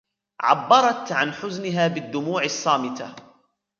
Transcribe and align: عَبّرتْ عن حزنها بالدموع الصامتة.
عَبّرتْ 0.41 1.11
عن 1.11 1.33
حزنها 1.33 1.87
بالدموع 1.87 2.43
الصامتة. 2.43 3.15